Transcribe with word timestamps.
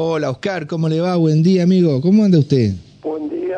Hola 0.00 0.30
Oscar, 0.30 0.68
¿cómo 0.68 0.88
le 0.88 1.00
va? 1.00 1.16
Buen 1.16 1.42
día 1.42 1.64
amigo, 1.64 2.00
¿cómo 2.00 2.22
anda 2.22 2.38
usted? 2.38 2.72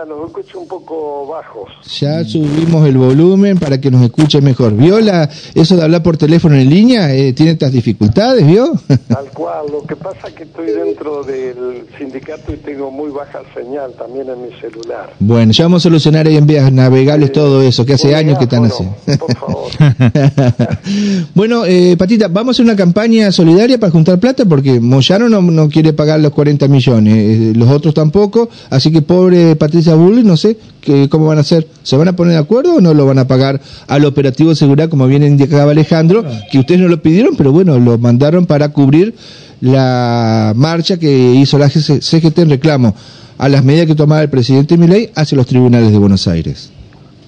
Los 0.08 0.28
escucho 0.28 0.60
un 0.60 0.66
poco 0.68 1.26
bajos. 1.26 1.68
Ya 2.00 2.24
subimos 2.24 2.86
el 2.88 2.96
volumen 2.96 3.58
para 3.58 3.80
que 3.80 3.90
nos 3.90 4.02
escuche 4.02 4.40
mejor. 4.40 4.72
¿Vio 4.74 4.98
la, 5.00 5.28
eso 5.54 5.76
de 5.76 5.82
hablar 5.82 6.02
por 6.02 6.16
teléfono 6.16 6.56
en 6.56 6.68
línea? 6.70 7.14
Eh, 7.14 7.32
¿Tiene 7.32 7.52
estas 7.52 7.70
dificultades, 7.72 8.46
vio? 8.46 8.72
Tal 9.08 9.26
cual, 9.34 9.66
lo 9.70 9.82
que 9.86 9.96
pasa 9.96 10.28
es 10.28 10.34
que 10.34 10.44
estoy 10.44 10.66
dentro 10.70 11.22
del 11.22 11.84
sindicato 11.98 12.52
y 12.52 12.56
tengo 12.56 12.90
muy 12.90 13.10
baja 13.10 13.40
señal 13.54 13.92
también 13.98 14.28
en 14.30 14.42
mi 14.42 14.50
celular. 14.60 15.12
Bueno, 15.18 15.52
ya 15.52 15.64
vamos 15.64 15.82
a 15.82 15.84
solucionar 15.84 16.26
ahí 16.26 16.36
en 16.36 16.46
vías 16.46 16.72
navegables 16.72 17.28
Eh, 17.30 17.32
todo 17.32 17.62
eso, 17.62 17.84
que 17.84 17.94
hace 17.94 18.14
años 18.14 18.38
que 18.38 18.44
están 18.44 18.64
así. 18.64 18.84
megáfono, 19.06 19.26
Por 19.26 19.36
favor. 19.36 19.70
bueno, 21.34 21.64
eh, 21.66 21.96
Patita, 21.98 22.28
vamos 22.28 22.48
a 22.48 22.52
hacer 22.56 22.64
una 22.64 22.76
campaña 22.76 23.30
solidaria 23.32 23.78
para 23.78 23.90
juntar 23.92 24.18
plata 24.18 24.44
porque 24.44 24.80
Moyano 24.80 25.28
no, 25.28 25.42
no 25.42 25.68
quiere 25.68 25.92
pagar 25.92 26.20
los 26.20 26.32
40 26.32 26.68
millones, 26.68 27.14
eh, 27.16 27.52
los 27.54 27.68
otros 27.70 27.94
tampoco, 27.94 28.48
así 28.70 28.90
que 28.90 29.02
pobre 29.02 29.56
Patricia 29.56 29.89
Bull, 29.94 30.24
no 30.24 30.36
sé 30.36 30.56
que, 30.80 31.08
cómo 31.08 31.26
van 31.26 31.38
a 31.38 31.42
hacer. 31.42 31.66
¿Se 31.82 31.96
van 31.96 32.08
a 32.08 32.16
poner 32.16 32.34
de 32.34 32.40
acuerdo 32.40 32.76
o 32.76 32.80
no 32.80 32.94
lo 32.94 33.06
van 33.06 33.18
a 33.18 33.26
pagar 33.26 33.60
al 33.86 34.04
operativo 34.04 34.50
de 34.50 34.56
seguridad 34.56 34.88
como 34.88 35.06
bien 35.06 35.22
indicaba 35.22 35.72
Alejandro, 35.72 36.24
que 36.50 36.58
ustedes 36.58 36.80
no 36.80 36.88
lo 36.88 37.02
pidieron, 37.02 37.36
pero 37.36 37.52
bueno, 37.52 37.78
lo 37.78 37.98
mandaron 37.98 38.46
para 38.46 38.70
cubrir 38.70 39.14
la 39.60 40.52
marcha 40.56 40.98
que 40.98 41.10
hizo 41.34 41.58
la 41.58 41.68
CGT 41.68 42.38
en 42.38 42.50
reclamo 42.50 42.94
a 43.38 43.48
las 43.48 43.64
medidas 43.64 43.86
que 43.86 43.94
tomaba 43.94 44.22
el 44.22 44.30
presidente 44.30 44.76
Milei 44.76 45.10
hacia 45.14 45.36
los 45.36 45.46
tribunales 45.46 45.92
de 45.92 45.98
Buenos 45.98 46.28
Aires? 46.28 46.70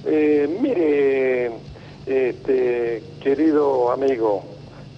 Eh, 0.05 0.49
mire, 0.61 1.51
este, 2.07 3.03
querido 3.23 3.91
amigo, 3.91 4.45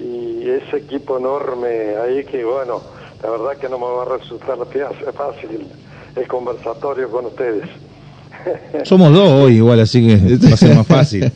y 0.00 0.48
ese 0.48 0.78
equipo 0.78 1.19
enorme 1.19 1.96
ahí 2.02 2.24
que, 2.24 2.44
bueno, 2.44 2.83
la 3.22 3.30
verdad 3.30 3.56
que 3.60 3.69
no 3.69 3.78
me 3.78 3.86
va 3.86 4.02
a 4.02 4.19
resultar 4.19 4.58
fácil 5.14 5.66
el 6.16 6.28
conversatorio 6.28 7.10
con 7.10 7.27
ustedes. 7.27 7.68
Somos 8.84 9.12
dos 9.12 9.30
hoy 9.30 9.56
igual, 9.56 9.80
así 9.80 10.06
que 10.06 10.36
va 10.48 10.55
a 10.55 10.56
ser 10.56 10.77
más 10.77 10.86
fácil. 10.86 11.33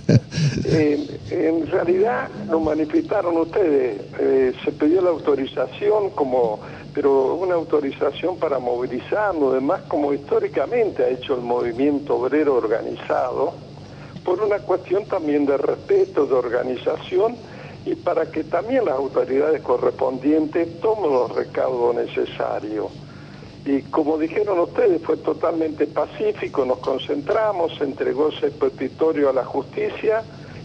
Eh, 0.64 1.18
en 1.30 1.66
realidad 1.66 2.28
lo 2.50 2.60
manifestaron 2.60 3.36
ustedes, 3.38 4.00
eh, 4.18 4.52
se 4.64 4.72
pidió 4.72 5.00
la 5.00 5.10
autorización 5.10 6.10
como, 6.10 6.60
pero 6.94 7.34
una 7.34 7.54
autorización 7.54 8.36
para 8.36 8.58
movilizarnos, 8.58 9.54
demás 9.54 9.82
como 9.88 10.12
históricamente 10.12 11.04
ha 11.04 11.08
hecho 11.08 11.34
el 11.34 11.42
movimiento 11.42 12.16
obrero 12.16 12.56
organizado, 12.56 13.54
por 14.24 14.42
una 14.42 14.58
cuestión 14.58 15.06
también 15.06 15.46
de 15.46 15.56
respeto, 15.56 16.26
de 16.26 16.34
organización 16.34 17.36
y 17.86 17.94
para 17.94 18.30
que 18.30 18.44
también 18.44 18.84
las 18.84 18.94
autoridades 18.94 19.62
correspondientes 19.62 20.80
tomen 20.80 21.10
los 21.10 21.34
recaudos 21.34 21.94
necesarios. 21.94 22.86
Y 23.64 23.82
como 23.82 24.16
dijeron 24.18 24.58
ustedes, 24.60 25.02
fue 25.02 25.16
totalmente 25.18 25.86
pacífico, 25.86 26.64
nos 26.64 26.78
concentramos, 26.78 27.74
se 27.76 27.84
entregó 27.84 28.28
ese 28.28 28.50
petitorio 28.50 29.28
a 29.28 29.32
la 29.32 29.44
justicia 29.44 30.22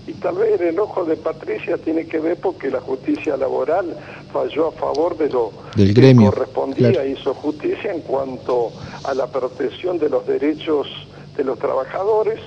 y 0.08 0.14
tal 0.14 0.36
vez 0.36 0.60
el 0.60 0.68
enojo 0.70 1.04
de 1.06 1.16
Patricia 1.18 1.78
tiene 1.78 2.06
que 2.06 2.20
ver 2.20 2.38
porque 2.38 2.70
la 2.70 2.80
justicia 2.82 3.36
laboral 3.38 3.96
falló 4.32 4.68
a 4.68 4.72
favor 4.72 5.18
de 5.18 5.30
lo 5.30 5.52
Del 5.76 5.94
que 5.94 6.02
gremio, 6.02 6.30
correspondía, 6.32 6.92
claro. 6.92 7.08
hizo 7.08 7.34
justicia 7.34 7.92
en 7.94 8.02
cuanto 8.02 8.72
a 9.04 9.14
la 9.14 9.28
protección 9.28 9.98
de 10.00 10.10
los 10.10 10.26
derechos 10.28 10.88
de 11.36 11.44
los 11.44 11.58
trabajadores, 11.58 12.40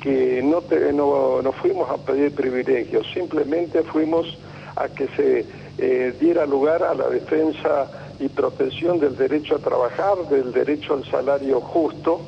que 0.00 0.42
no, 0.42 0.62
te- 0.62 0.92
no, 0.92 1.40
no 1.42 1.52
fuimos 1.52 1.88
a 1.90 1.96
pedir 1.96 2.34
privilegios, 2.34 3.06
simplemente 3.14 3.82
fuimos 3.82 4.26
a 4.76 4.88
que 4.88 5.06
se 5.16 5.46
eh, 5.78 6.14
diera 6.20 6.44
lugar 6.44 6.82
a 6.82 6.94
la 6.94 7.08
defensa 7.08 7.90
y 8.18 8.28
protección 8.28 8.98
del 8.98 9.16
derecho 9.16 9.56
a 9.56 9.58
trabajar, 9.58 10.28
del 10.28 10.52
derecho 10.52 10.94
al 10.94 11.04
salario 11.10 11.60
justo 11.60 12.20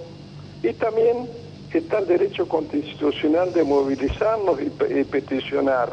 y 0.62 0.72
también 0.74 1.28
está 1.72 1.98
el 1.98 2.06
derecho 2.06 2.46
constitucional 2.48 3.52
de 3.52 3.64
movilizarnos 3.64 4.60
y, 4.60 4.70
pe- 4.70 5.00
y 5.00 5.04
peticionar. 5.04 5.90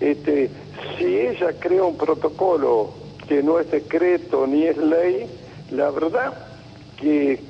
Este, 0.00 0.50
si 0.96 1.04
ella 1.18 1.54
crea 1.58 1.82
un 1.84 1.96
protocolo 1.96 2.92
que 3.26 3.42
no 3.42 3.58
es 3.58 3.70
decreto 3.70 4.46
ni 4.46 4.64
es 4.66 4.76
ley, 4.76 5.30
la 5.70 5.90
verdad 5.90 6.34
que, 6.96 7.42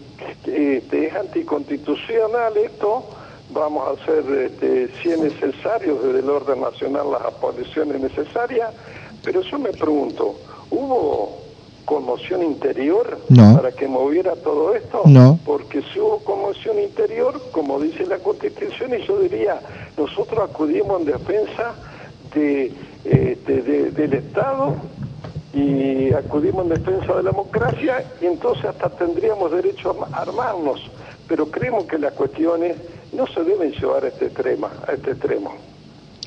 este, 0.47 1.06
es 1.06 1.15
anticonstitucional 1.15 2.56
esto, 2.56 3.11
vamos 3.50 3.87
a 3.89 4.03
hacer, 4.03 4.25
este, 4.45 4.89
si 5.03 5.11
es 5.11 5.19
necesario, 5.19 5.97
desde 5.97 6.21
el 6.21 6.31
orden 6.31 6.61
nacional 6.61 7.11
las 7.11 7.23
aboliciones 7.23 8.00
necesarias, 8.00 8.73
pero 9.23 9.41
yo 9.43 9.59
me 9.59 9.73
pregunto, 9.73 10.41
¿hubo 10.71 11.18
conmoción 12.19 12.43
interior 12.43 13.19
No. 13.29 13.55
para 13.56 13.73
que 13.73 13.87
moviera 13.87 14.34
todo 14.37 14.75
esto? 14.75 15.03
No. 15.06 15.39
Porque 15.45 15.83
si 15.93 16.01
hubo 16.01 16.19
conmoción 16.21 16.79
interior, 16.81 17.41
como 17.53 17.79
dice 17.81 18.06
la 18.06 18.19
Constitución, 18.19 18.93
y 18.99 19.06
yo 19.06 19.19
diría, 19.21 19.61
nosotros 19.97 20.51
acudimos 20.51 21.01
en 21.01 21.06
defensa 21.06 21.75
de, 22.34 22.73
eh, 23.05 23.39
de- 23.47 23.62
de- 23.62 23.91
del 23.93 24.15
Estado 24.15 24.75
y 25.55 26.12
acudimos 26.12 26.65
en 26.65 26.71
defensa 26.71 27.15
de 27.15 27.23
la 27.23 27.31
democracia 27.31 28.05
y 28.21 28.27
entonces 28.27 28.65
hasta 28.67 28.91
tendríamos 28.91 29.50
derecho 29.53 29.91
a 29.91 29.95
ma- 30.09 30.17
armarnos. 30.17 30.81
Pero 31.29 31.47
creemos 31.50 31.85
que 31.85 31.99
las 31.99 32.12
cuestiones 32.15 32.77
no 33.12 33.27
se 33.27 33.43
deben 33.45 33.73
llevar 33.73 34.05
a 34.05 34.09
este 34.09 34.27
extremo. 34.27 34.69
A 34.87 34.93
este 34.93 35.12
extremo. 35.12 35.55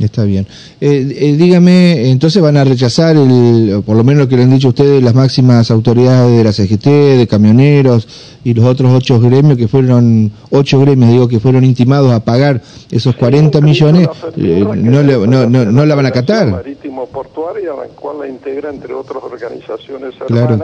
Está 0.04 0.24
bien. 0.24 0.46
Eh, 0.80 1.16
eh, 1.20 1.36
dígame, 1.38 2.10
entonces 2.10 2.42
van 2.42 2.58
a 2.58 2.64
rechazar, 2.64 3.16
el, 3.16 3.74
o 3.78 3.82
por 3.82 3.96
lo 3.96 4.04
menos 4.04 4.24
lo 4.24 4.28
que 4.30 4.38
le 4.38 4.44
han 4.44 4.50
dicho 4.52 4.70
ustedes, 4.70 5.02
las 5.04 5.14
máximas 5.16 5.70
autoridades 5.72 6.38
de 6.38 6.44
la 6.44 6.52
CGT, 6.52 6.86
de 7.18 7.28
camioneros 7.30 8.08
y 8.44 8.54
los 8.54 8.66
otros 8.66 8.92
ocho 8.94 9.20
gremios 9.20 9.58
que 9.58 9.68
fueron, 9.68 10.32
ocho 10.50 10.80
gremios, 10.80 11.10
digo, 11.12 11.28
que 11.28 11.40
fueron 11.40 11.64
intimados 11.64 12.12
a 12.12 12.24
pagar 12.24 12.62
esos 12.90 13.16
40 13.16 13.60
Sí, 13.60 13.64
millones, 13.64 14.08
eh, 14.38 14.66
no, 14.76 15.02
le- 15.04 15.28
no, 15.28 15.48
no, 15.48 15.66
no 15.66 15.86
la 15.86 15.96
van 15.96 16.06
a 16.08 16.10
acatar. 16.10 16.48
Marítimo 16.50 17.06
Portuaria, 17.08 17.70
la 17.70 17.88
cual 17.96 18.18
la 18.22 18.28
integra 18.28 18.70
entre 18.70 18.94
otras 18.94 19.24
organizaciones 19.24 20.16
Claro. 20.28 20.60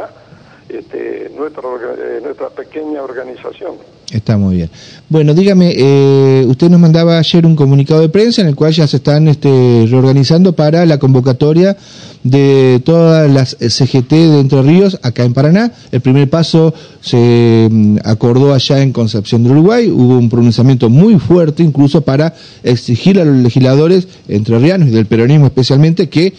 Este, 0.69 1.31
nuestra, 1.35 1.63
eh, 1.97 2.19
nuestra 2.23 2.50
pequeña 2.50 3.01
organización. 3.01 3.75
Está 4.11 4.38
muy 4.38 4.55
bien. 4.55 4.69
Bueno, 5.09 5.33
dígame, 5.33 5.73
eh, 5.78 6.45
usted 6.47 6.69
nos 6.69 6.79
mandaba 6.79 7.19
ayer 7.19 7.45
un 7.45 7.55
comunicado 7.55 8.00
de 8.01 8.09
prensa 8.09 8.41
en 8.41 8.47
el 8.47 8.55
cual 8.55 8.72
ya 8.72 8.88
se 8.88 8.97
están 8.97 9.27
este, 9.27 9.85
reorganizando 9.89 10.53
para 10.53 10.85
la 10.85 10.97
convocatoria 10.97 11.75
de 12.23 12.81
todas 12.85 13.29
las 13.29 13.57
CGT 13.59 14.11
de 14.11 14.39
Entre 14.39 14.61
Ríos 14.61 15.00
acá 15.03 15.23
en 15.23 15.33
Paraná. 15.33 15.72
El 15.91 16.01
primer 16.01 16.29
paso 16.29 16.73
se 17.01 17.67
mm, 17.69 17.97
acordó 18.03 18.53
allá 18.53 18.81
en 18.81 18.94
Concepción 18.94 19.44
del 19.44 19.53
Uruguay. 19.53 19.89
Hubo 19.89 20.17
un 20.17 20.29
pronunciamiento 20.29 20.89
muy 20.89 21.19
fuerte 21.19 21.63
incluso 21.63 22.01
para 22.01 22.33
exigir 22.63 23.19
a 23.19 23.25
los 23.25 23.35
legisladores 23.35 24.07
entrerrianos 24.27 24.89
y 24.89 24.91
del 24.91 25.06
peronismo 25.06 25.47
especialmente 25.47 26.09
que 26.09 26.33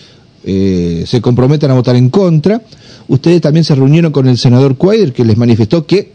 eh, 0.45 1.05
se 1.07 1.21
comprometan 1.21 1.71
a 1.71 1.75
votar 1.75 1.97
en 1.97 2.11
contra. 2.11 2.63
Ustedes 3.09 3.41
también 3.41 3.65
se 3.65 3.75
reunieron 3.75 4.13
con 4.13 4.29
el 4.29 4.37
senador 4.37 4.77
Cuader 4.77 5.13
que 5.13 5.25
les 5.25 5.37
manifestó 5.37 5.87
que 5.87 6.13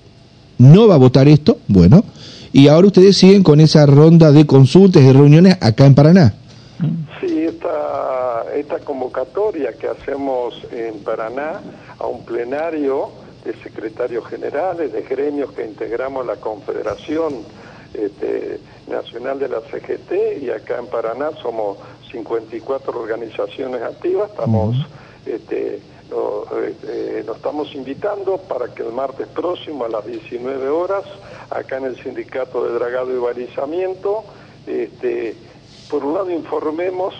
no 0.60 0.88
va 0.88 0.96
a 0.96 1.00
votar 1.00 1.28
esto, 1.28 1.58
bueno, 1.68 2.04
y 2.52 2.68
ahora 2.68 2.88
ustedes 2.88 3.18
siguen 3.18 3.44
con 3.44 3.60
esa 3.60 3.86
ronda 3.86 4.32
de 4.32 4.46
consultas 4.46 5.02
y 5.02 5.12
reuniones 5.12 5.58
acá 5.60 5.86
en 5.86 5.96
Paraná. 5.96 6.36
Sí, 7.20 7.44
esta, 7.44 8.44
esta 8.56 8.80
convocatoria 8.80 9.74
que 9.74 9.88
hacemos 9.88 10.56
en 10.72 11.00
Paraná 11.00 11.62
a 11.98 12.06
un 12.06 12.24
plenario 12.24 13.10
de 13.44 13.54
secretarios 13.56 14.26
generales, 14.28 14.94
de 14.94 15.02
gremios 15.02 15.52
que 15.52 15.66
integramos 15.66 16.26
la 16.26 16.36
Confederación 16.36 17.40
este, 17.94 18.60
Nacional 18.88 19.40
de 19.40 19.50
la 19.50 19.62
CGT 19.62 20.44
y 20.44 20.50
acá 20.50 20.78
en 20.78 20.88
Paraná 20.88 21.32
somos 21.42 21.78
54 22.12 23.00
organizaciones 23.00 23.82
activas, 23.82 24.30
estamos, 24.30 24.76
este, 25.26 25.80
lo, 26.14 26.46
este, 26.64 27.24
lo 27.24 27.34
estamos 27.34 27.74
invitando 27.74 28.38
para 28.38 28.68
que 28.74 28.84
el 28.84 28.92
martes 28.92 29.28
próximo 29.28 29.86
a 29.86 29.90
las 29.90 30.06
19 30.06 30.70
horas, 30.70 31.04
acá 31.50 31.78
en 31.78 31.86
el 31.86 32.02
Sindicato 32.02 32.64
de 32.66 32.74
Dragado 32.74 33.12
y 33.12 33.20
Balizamiento, 33.20 34.24
este, 34.68 35.36
por 35.90 36.06
un 36.06 36.14
lado 36.14 36.30
informemos 36.30 37.14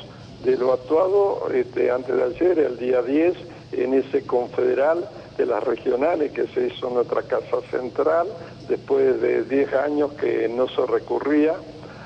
de 0.44 0.58
lo 0.58 0.74
actuado 0.74 1.50
este, 1.52 1.90
antes 1.90 2.16
de 2.16 2.24
ayer, 2.24 2.60
el 2.60 2.78
día 2.78 3.02
10, 3.02 3.34
en 3.74 3.94
ese 3.96 4.26
confederal 4.26 5.10
de 5.38 5.46
las 5.46 5.64
regionales 5.64 6.32
que 6.32 6.48
se 6.48 6.68
hizo 6.68 6.90
en 6.90 6.96
nuestra 6.96 7.24
casa 7.24 7.62
central, 7.72 8.28
después 8.70 9.20
de 9.22 9.44
10 9.44 9.74
años 9.74 10.14
que 10.14 10.48
no 10.50 10.68
se 10.68 10.86
recurría 10.86 11.56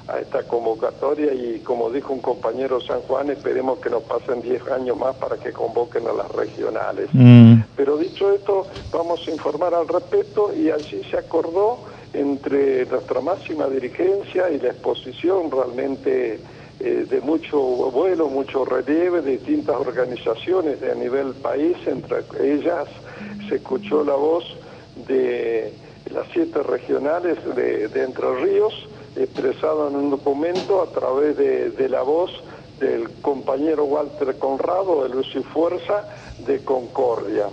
a 0.07 0.19
esta 0.19 0.44
convocatoria 0.44 1.33
y 1.33 1.59
como 1.59 1.89
dijo 1.89 2.13
un 2.13 2.21
compañero 2.21 2.80
San 2.81 3.01
Juan, 3.01 3.30
esperemos 3.30 3.80
que 3.80 3.89
nos 3.89 4.04
pasen 4.04 4.42
10 4.42 4.68
años 4.71 4.98
más 4.98 5.15
para 5.15 5.38
que 5.38 5.51
convoquen 5.51 6.07
a 6.07 6.13
las 6.13 6.31
regionales. 6.31 7.09
Mm, 7.13 7.62
Pero 7.75 7.98
dicho 7.98 8.31
esto, 8.31 8.68
vamos 8.92 9.27
a 9.27 9.31
informar 9.31 9.74
al 9.74 9.88
respecto 9.88 10.54
y 10.56 10.69
allí 10.69 11.01
se 11.09 11.18
acordó 11.18 11.80
entre 12.13 12.86
nuestra 12.86 13.21
máxima 13.21 13.68
dirigencia 13.68 14.50
y 14.50 14.59
la 14.59 14.69
exposición 14.69 15.51
realmente 15.51 16.39
eh, 16.80 17.06
de 17.09 17.21
mucho 17.21 17.59
vuelo, 17.59 18.27
mucho 18.30 18.63
relieve, 18.63 19.21
de 19.21 19.31
distintas 19.31 19.75
organizaciones 19.75 20.80
de 20.80 20.92
a 20.92 20.95
nivel 20.95 21.33
país, 21.33 21.75
entre 21.86 22.18
ellas 22.42 22.88
se 23.50 23.56
escuchó 23.56 24.04
la 24.04 24.13
voz 24.13 24.45
de 25.07 25.74
las 26.13 26.27
siete 26.31 26.62
regionales 26.63 27.38
de, 27.56 27.86
Entre 27.86 28.36
Ríos, 28.44 28.74
expresado 29.17 29.87
en 29.87 29.95
un 29.95 30.09
documento 30.11 30.81
a 30.81 30.87
través 30.87 31.37
de, 31.37 31.89
la 31.89 32.01
voz 32.01 32.31
del 32.79 33.09
compañero 33.21 33.85
Walter 33.85 34.37
Conrado 34.37 35.03
de 35.03 35.09
Luz 35.09 35.27
y 35.35 35.39
Fuerza 35.39 36.07
de 36.45 36.63
Concordia. 36.63 37.47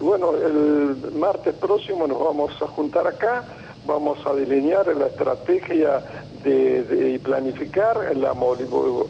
Bueno, 0.00 0.32
el 0.34 1.12
martes 1.18 1.54
próximo 1.54 2.06
nos 2.06 2.18
vamos 2.18 2.50
a 2.62 2.66
juntar 2.66 3.06
acá, 3.06 3.44
vamos 3.86 4.18
a 4.26 4.32
delinear 4.32 4.86
la 4.96 5.08
estrategia 5.08 6.02
de, 6.42 7.20
planificar 7.22 8.16
la, 8.16 8.34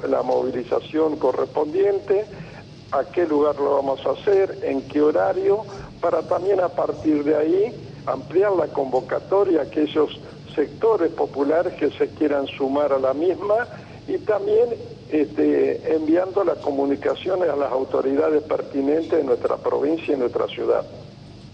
la 0.08 0.22
movilización 0.22 1.16
correspondiente, 1.16 2.24
a 2.90 3.04
qué 3.04 3.24
lugar 3.24 3.54
lo 3.56 3.76
vamos 3.76 4.04
a 4.04 4.10
hacer, 4.10 4.58
en 4.62 4.82
qué 4.82 5.00
horario, 5.00 5.62
para 6.00 6.22
también 6.22 6.60
a 6.60 6.68
partir 6.68 7.22
de 7.22 7.36
ahí 7.36 7.72
ampliar 8.06 8.52
la 8.52 8.66
convocatoria 8.66 9.60
a 9.60 9.62
aquellos 9.64 10.18
sectores 10.54 11.12
populares 11.12 11.74
que 11.74 11.90
se 11.92 12.08
quieran 12.10 12.46
sumar 12.46 12.92
a 12.92 12.98
la 12.98 13.14
misma 13.14 13.66
y 14.06 14.18
también 14.18 14.74
este, 15.10 15.94
enviando 15.94 16.44
las 16.44 16.58
comunicaciones 16.58 17.48
a 17.48 17.56
las 17.56 17.72
autoridades 17.72 18.42
pertinentes 18.42 19.18
de 19.18 19.24
nuestra 19.24 19.56
provincia 19.56 20.14
y 20.14 20.18
nuestra 20.18 20.46
ciudad. 20.48 20.84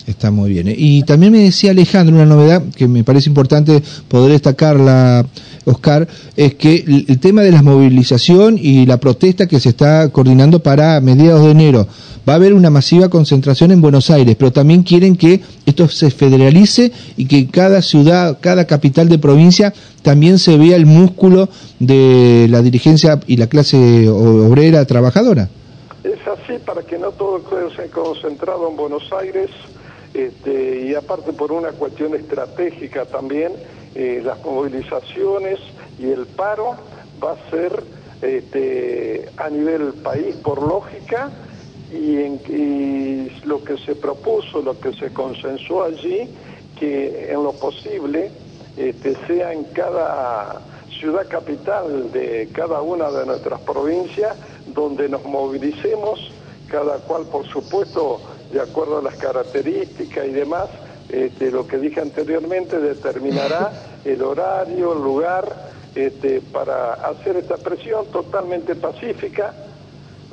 Está 0.07 0.31
muy 0.31 0.51
bien. 0.51 0.73
Y 0.77 1.03
también 1.03 1.33
me 1.33 1.41
decía 1.41 1.73
Alejandro 1.73 2.15
una 2.15 2.27
novedad 2.27 2.63
que 2.77 2.87
me 2.87 3.03
parece 3.03 3.29
importante 3.29 3.83
poder 4.09 4.33
destacarla, 4.33 5.27
Oscar, 5.65 6.07
es 6.37 6.55
que 6.55 6.85
el 7.09 7.19
tema 7.19 7.43
de 7.43 7.51
la 7.51 7.61
movilización 7.61 8.57
y 8.57 8.87
la 8.87 8.99
protesta 8.99 9.49
que 9.49 9.59
se 9.59 9.71
está 9.71 10.09
coordinando 10.11 10.61
para 10.61 11.01
mediados 11.01 11.45
de 11.45 11.51
enero. 11.51 11.89
Va 12.29 12.35
a 12.35 12.37
haber 12.37 12.55
una 12.55 12.71
masiva 12.71 13.09
concentración 13.09 13.73
en 13.73 13.81
Buenos 13.81 14.11
Aires, 14.11 14.37
pero 14.37 14.53
también 14.53 14.85
quieren 14.85 15.17
que 15.17 15.41
esto 15.65 15.89
se 15.89 16.11
federalice 16.11 16.93
y 17.17 17.27
que 17.27 17.49
cada 17.49 17.83
ciudad, 17.83 18.39
cada 18.41 18.65
capital 18.65 19.09
de 19.09 19.19
provincia 19.19 19.73
también 20.03 20.39
se 20.39 20.57
vea 20.57 20.77
el 20.77 20.87
músculo 20.87 21.49
de 21.81 22.47
la 22.49 22.63
dirigencia 22.63 23.21
y 23.27 23.37
la 23.37 23.49
clase 23.49 24.09
obrera 24.09 24.85
trabajadora. 24.85 25.49
Es 26.05 26.19
así 26.27 26.61
para 26.65 26.83
que 26.83 26.97
no 26.99 27.11
todo 27.11 27.43
quede 27.49 27.89
concentrado 27.91 28.69
en 28.71 28.77
Buenos 28.77 29.03
Aires 29.21 29.51
este, 30.17 30.81
y 30.81 30.95
aparte 30.95 31.35
por 31.35 31.53
una 31.53 31.73
cuestión 31.73 32.15
estratégica 32.15 33.05
también, 33.05 33.53
eh, 33.95 34.23
las 34.25 34.43
movilizaciones 34.43 35.59
y 35.99 36.11
el 36.11 36.27
paro 36.27 36.75
va 37.23 37.33
a 37.33 37.51
ser 37.51 37.83
este, 38.23 39.29
a 39.37 39.51
nivel 39.51 39.93
país 40.03 40.35
por 40.37 40.63
lógica 40.63 41.31
y, 41.93 43.31
lo 43.45 43.63
que 43.63 43.77
se 43.79 43.95
propuso, 43.95 44.61
lo 44.61 44.81
que 44.81 44.93
se 44.95 45.13
consensuó 45.13 45.85
allí, 45.85 46.29
que 46.79 47.31
en 47.31 47.45
lo 47.45 47.53
posible 47.53 48.31
este, 48.77 49.15
sea 49.27 49.53
en 49.53 49.65
cada 49.65 50.63
ciudad 50.99 51.29
capital 51.29 52.11
de 52.11 52.49
cada 52.53 52.81
una 52.81 53.11
de 53.11 53.27
nuestras 53.27 53.61
provincias 53.61 54.37
donde 54.75 55.09
nos 55.09 55.25
movilicemos, 55.25 56.33
cada 56.69 56.97
cual 56.99 57.25
por 57.27 57.47
supuesto 57.47 58.21
de 58.53 58.61
acuerdo 58.61 58.99
a 58.99 59.03
las 59.03 59.17
características 59.17 60.27
y 60.27 60.31
demás, 60.31 60.69
este, 61.09 61.51
lo 61.51 61.67
que 61.67 61.79
dije 61.79 62.01
anteriormente 62.01 62.79
determinará 62.79 63.73
el 64.05 64.23
horario, 64.23 64.93
el 64.93 65.03
lugar 65.03 65.67
este, 65.95 66.41
para 66.41 66.95
hacer 66.95 67.37
esta 67.37 67.57
presión 67.57 68.07
totalmente 68.07 68.75
pacífica. 68.75 69.55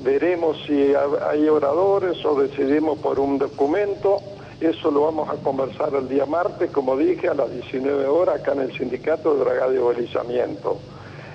Veremos 0.03 0.57
si 0.67 0.93
hay 1.29 1.47
oradores 1.47 2.23
o 2.25 2.41
decidimos 2.41 2.99
por 2.99 3.19
un 3.19 3.37
documento. 3.37 4.21
Eso 4.59 4.91
lo 4.91 5.01
vamos 5.01 5.29
a 5.29 5.35
conversar 5.41 5.93
el 5.95 6.09
día 6.09 6.25
martes, 6.25 6.71
como 6.71 6.97
dije, 6.97 7.29
a 7.29 7.33
las 7.33 7.51
19 7.51 8.05
horas 8.07 8.41
acá 8.41 8.53
en 8.53 8.61
el 8.61 8.77
Sindicato 8.77 9.35
de 9.35 9.43
Dragadio 9.43 9.93
y 9.93 10.09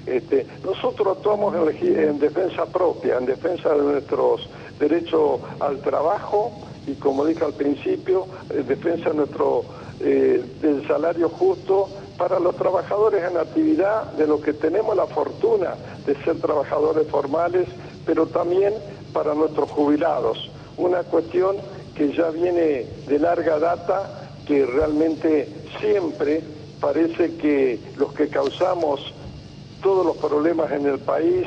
Este, 0.06 0.46
nosotros 0.64 1.16
actuamos 1.16 1.54
en 1.80 2.18
defensa 2.18 2.66
propia, 2.66 3.16
en 3.18 3.26
defensa 3.26 3.70
de 3.74 3.82
nuestros 3.82 4.48
derechos 4.78 5.40
al 5.60 5.80
trabajo, 5.80 6.52
y 6.88 6.94
como 6.94 7.24
dije 7.26 7.44
al 7.44 7.52
principio, 7.52 8.26
eh, 8.50 8.64
defensa 8.66 9.12
nuestro 9.12 9.64
eh, 10.00 10.42
del 10.62 10.86
salario 10.86 11.28
justo 11.28 11.88
para 12.16 12.40
los 12.40 12.56
trabajadores 12.56 13.22
en 13.30 13.36
actividad, 13.36 14.12
de 14.12 14.26
los 14.26 14.40
que 14.40 14.52
tenemos 14.52 14.96
la 14.96 15.06
fortuna 15.06 15.74
de 16.06 16.16
ser 16.24 16.40
trabajadores 16.40 17.06
formales, 17.08 17.68
pero 18.06 18.26
también 18.26 18.72
para 19.12 19.34
nuestros 19.34 19.70
jubilados. 19.70 20.50
Una 20.76 21.02
cuestión 21.02 21.56
que 21.94 22.12
ya 22.12 22.30
viene 22.30 22.86
de 23.06 23.18
larga 23.18 23.58
data, 23.58 24.30
que 24.46 24.64
realmente 24.64 25.48
siempre 25.80 26.42
parece 26.80 27.36
que 27.36 27.78
los 27.96 28.12
que 28.14 28.28
causamos 28.28 29.12
todos 29.82 30.06
los 30.06 30.16
problemas 30.16 30.72
en 30.72 30.86
el 30.86 30.98
país, 30.98 31.46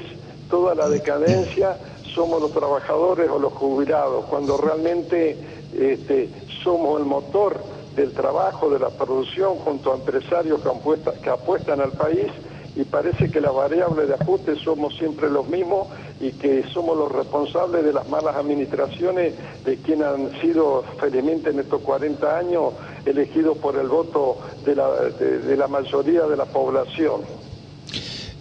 toda 0.49 0.75
la 0.75 0.87
decadencia, 0.87 1.77
somos 2.13 2.41
los 2.41 2.51
trabajadores 2.51 3.29
o 3.29 3.39
los 3.39 3.53
jubilados, 3.53 4.25
cuando 4.25 4.57
realmente 4.57 5.37
este, 5.77 6.29
somos 6.63 6.99
el 6.99 7.05
motor 7.05 7.59
del 7.95 8.13
trabajo, 8.13 8.69
de 8.69 8.79
la 8.79 8.89
producción, 8.89 9.55
junto 9.57 9.91
a 9.91 9.95
empresarios 9.95 10.61
que, 10.61 11.21
que 11.21 11.29
apuestan 11.29 11.81
al 11.81 11.91
país 11.91 12.27
y 12.75 12.83
parece 12.85 13.29
que 13.29 13.41
la 13.41 13.51
variable 13.51 14.05
de 14.05 14.13
ajuste 14.13 14.55
somos 14.55 14.95
siempre 14.95 15.29
los 15.29 15.47
mismos 15.49 15.87
y 16.21 16.31
que 16.31 16.63
somos 16.73 16.97
los 16.97 17.11
responsables 17.11 17.83
de 17.83 17.91
las 17.91 18.07
malas 18.07 18.35
administraciones 18.35 19.33
de 19.65 19.77
quienes 19.77 20.07
han 20.07 20.31
sido 20.39 20.83
felizmente 20.99 21.49
en 21.49 21.59
estos 21.59 21.81
40 21.81 22.37
años 22.37 22.73
elegidos 23.05 23.57
por 23.57 23.75
el 23.75 23.87
voto 23.87 24.37
de 24.63 24.75
la, 24.75 24.89
de 24.89 25.57
la 25.57 25.67
mayoría 25.67 26.21
de 26.27 26.37
la 26.37 26.45
población. 26.45 27.21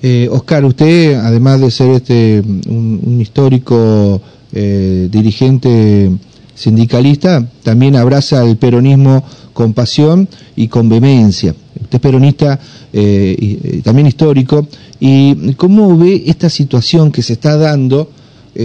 Eh, 0.02 0.28
Oscar, 0.30 0.64
usted, 0.64 1.14
además 1.14 1.60
de 1.60 1.70
ser 1.70 1.90
este 1.90 2.40
un, 2.40 3.18
histórico 3.20 4.20
eh, 4.52 5.08
dirigente 5.10 6.10
sindicalista, 6.54 7.46
también 7.62 7.96
abraza 7.96 8.42
el 8.44 8.56
peronismo 8.56 9.22
con 9.52 9.74
pasión 9.74 10.26
y 10.56 10.68
con 10.68 10.88
vehemencia. 10.88 11.54
Usted 11.82 11.96
es 11.96 12.00
peronista 12.00 12.58
eh, 12.92 13.36
y, 13.38 13.80
también 13.82 14.06
histórico. 14.06 14.66
¿Y 14.98 15.52
cómo 15.54 15.96
ve 15.96 16.24
esta 16.26 16.48
situación 16.48 17.12
que 17.12 17.22
se 17.22 17.34
está 17.34 17.56
dando 17.56 18.10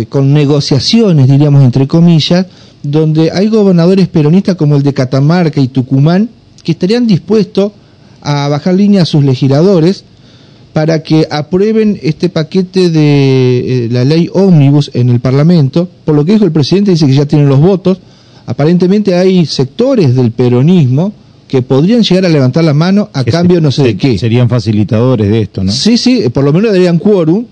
con 0.10 0.34
negociaciones, 0.34 1.28
diríamos, 1.28 1.64
entre 1.64 1.88
comillas, 1.88 2.48
donde 2.82 3.32
hay 3.32 3.48
gobernadores 3.48 4.08
peronistas 4.08 4.56
como 4.56 4.76
el 4.76 4.84
de 4.84 4.94
Catamarca 4.94 5.62
y 5.62 5.68
Tucumán 5.68 6.28
que 6.64 6.72
estarían 6.72 7.06
dispuestos 7.06 7.72
a 8.22 8.48
bajar 8.50 8.74
línea 8.74 9.04
a 9.04 9.06
sus 9.06 9.24
legisladores 9.24 10.04
para 10.76 11.02
que 11.02 11.26
aprueben 11.32 11.98
este 12.04 12.28
paquete 12.28 12.90
de 12.90 13.86
eh, 13.86 13.88
la 13.90 14.04
ley 14.04 14.30
ómnibus 14.34 14.92
en 14.94 15.08
el 15.08 15.22
Parlamento. 15.22 15.88
Por 16.04 16.16
lo 16.16 16.26
que 16.26 16.34
dijo 16.34 16.44
el 16.44 16.52
presidente, 16.52 16.92
dice 16.92 17.06
que 17.06 17.14
ya 17.14 17.26
tienen 17.26 17.48
los 17.48 17.62
votos. 17.62 17.98
Aparentemente 18.46 19.16
hay 19.16 19.46
sectores 19.46 20.14
del 20.16 20.32
peronismo 20.32 21.14
que 21.48 21.62
podrían 21.62 22.04
llegar 22.04 22.26
a 22.26 22.30
levantar 22.30 22.66
la 22.66 22.74
mano 22.74 23.10
a 23.14 23.24
cambio 23.24 23.62
no 23.62 23.72
sé 23.72 23.84
de 23.84 23.96
qué. 23.96 24.18
Serían 24.18 24.50
facilitadores 24.50 25.30
de 25.30 25.44
esto, 25.44 25.64
¿no? 25.64 25.72
Sí, 25.72 25.98
sí, 25.98 26.28
por 26.28 26.44
lo 26.44 26.52
menos 26.52 26.74
darían 26.74 27.00
quórum. 27.00 27.46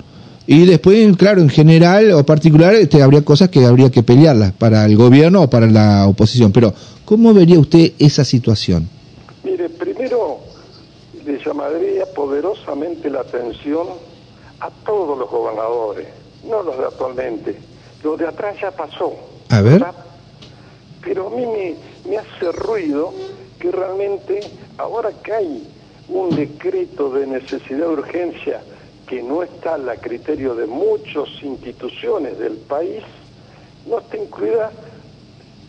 Y 0.45 0.65
después, 0.65 1.15
claro, 1.15 1.41
en 1.41 1.47
general 1.47 2.11
o 2.11 2.25
particular, 2.25 2.75
este, 2.75 3.01
habría 3.01 3.21
cosas 3.21 3.47
que 3.47 3.63
habría 3.63 3.89
que 3.89 4.03
pelearlas 4.03 4.51
para 4.51 4.85
el 4.85 4.97
gobierno 4.97 5.43
o 5.43 5.49
para 5.49 5.67
la 5.67 6.07
oposición. 6.07 6.51
Pero, 6.51 6.73
¿cómo 7.05 7.33
vería 7.33 7.57
usted 7.57 7.93
esa 7.99 8.25
situación? 8.25 8.89
Le 11.25 11.39
llamaría 11.43 12.05
poderosamente 12.13 13.09
la 13.09 13.21
atención 13.21 13.87
a 14.59 14.69
todos 14.85 15.17
los 15.17 15.29
gobernadores, 15.29 16.07
no 16.43 16.63
los 16.63 16.77
de 16.77 16.85
actualmente. 16.85 17.57
Lo 18.03 18.17
de 18.17 18.27
atrás 18.27 18.57
ya 18.61 18.71
pasó. 18.71 19.13
A 19.49 19.61
ver. 19.61 19.83
Pero 21.01 21.27
a 21.27 21.29
mí 21.29 21.45
me, 21.45 21.75
me 22.09 22.17
hace 22.17 22.51
ruido 22.51 23.13
que 23.59 23.71
realmente 23.71 24.39
ahora 24.77 25.11
que 25.23 25.33
hay 25.33 25.67
un 26.09 26.35
decreto 26.35 27.09
de 27.11 27.27
necesidad 27.27 27.87
de 27.87 27.93
urgencia 27.93 28.61
que 29.07 29.21
no 29.21 29.43
está 29.43 29.75
a 29.75 29.95
criterio 29.97 30.55
de 30.55 30.65
muchas 30.65 31.29
instituciones 31.41 32.37
del 32.39 32.57
país, 32.57 33.03
no 33.85 33.99
está 33.99 34.17
incluida 34.17 34.71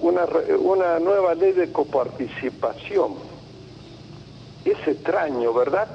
una, 0.01 0.25
una 0.59 0.99
nueva 0.99 1.35
ley 1.35 1.53
de 1.53 1.71
coparticipación 1.71 3.34
es 4.65 4.89
extraño, 4.89 5.53
¿verdad? 5.53 5.89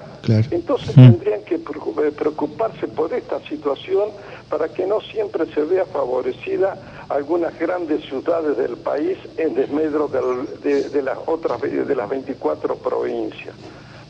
Entonces 0.52 0.94
tendrían 0.94 1.42
que 1.44 1.56
eh, 1.56 2.12
preocuparse 2.16 2.88
por 2.88 3.14
esta 3.14 3.40
situación 3.48 4.10
para 4.50 4.70
que 4.70 4.86
no 4.86 5.02
siempre 5.02 5.46
se 5.54 5.62
vea 5.64 5.86
favorecida 5.86 6.78
algunas 7.10 7.58
grandes 7.58 8.04
ciudades 8.06 8.58
del 8.58 8.78
país 8.78 9.18
en 9.38 9.56
desmedro 9.56 10.08
de, 10.08 11.02
las 11.02 11.18
otras 11.26 11.62
de 11.62 11.96
las 11.96 12.10
24 12.10 12.76
provincias. 12.76 13.56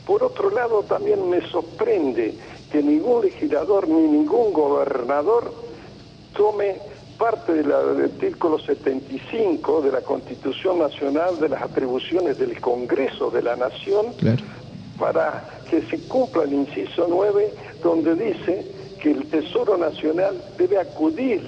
Por 0.06 0.24
otro 0.24 0.50
lado, 0.50 0.84
también 0.84 1.30
me 1.30 1.40
sorprende 1.50 2.36
que 2.72 2.82
ningún 2.82 3.26
legislador 3.26 3.88
ni 3.88 4.02
ningún 4.02 4.52
gobernador 4.52 5.54
tome 6.36 6.78
parte 7.20 7.54
del 7.54 7.72
artículo 7.72 8.58
75 8.58 9.82
de 9.82 9.92
la 9.92 10.00
Constitución 10.02 10.80
Nacional 10.80 11.38
de 11.38 11.50
las 11.50 11.62
atribuciones 11.62 12.40
del 12.40 12.60
Congreso 12.62 13.30
de 13.30 13.42
la 13.42 13.58
Nación 13.58 14.08
para 14.98 15.44
que 15.70 15.82
se 15.82 16.00
cumpla 16.08 16.44
el 16.44 16.54
inciso 16.54 17.08
9 17.10 17.54
donde 17.84 18.16
dice 18.16 18.66
que 19.02 19.12
el 19.12 19.26
Tesoro 19.30 19.78
Nacional 19.78 20.42
debe 20.58 20.80
acudir 20.80 21.46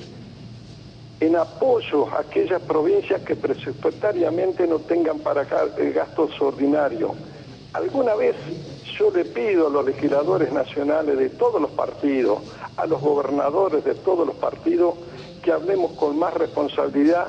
en 1.21 1.37
apoyo 1.37 2.09
a 2.09 2.19
aquellas 2.19 2.61
provincias 2.63 3.21
que 3.21 3.37
presupuestariamente 3.37 4.67
no 4.67 4.79
tengan 4.79 5.19
para 5.19 5.45
gastos 5.45 6.31
ordinarios. 6.41 7.11
Alguna 7.73 8.15
vez 8.15 8.35
yo 8.97 9.09
le 9.11 9.23
pido 9.23 9.67
a 9.67 9.69
los 9.69 9.85
legisladores 9.85 10.51
nacionales 10.51 11.17
de 11.17 11.29
todos 11.29 11.61
los 11.61 11.71
partidos, 11.71 12.39
a 12.75 12.85
los 12.87 12.99
gobernadores 12.99 13.85
de 13.85 13.95
todos 13.95 14.27
los 14.27 14.35
partidos, 14.35 14.95
que 15.43 15.51
hablemos 15.51 15.91
con 15.93 16.17
más 16.17 16.33
responsabilidad 16.33 17.27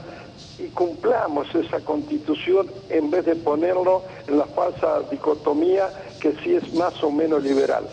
y 0.58 0.68
cumplamos 0.68 1.46
esa 1.54 1.80
constitución 1.80 2.66
en 2.90 3.10
vez 3.10 3.24
de 3.26 3.34
ponerlo 3.36 4.02
en 4.28 4.38
la 4.38 4.46
falsa 4.46 5.00
dicotomía 5.10 5.88
que 6.20 6.34
sí 6.42 6.54
es 6.54 6.74
más 6.74 7.02
o 7.02 7.10
menos 7.10 7.42
liberal. 7.42 7.84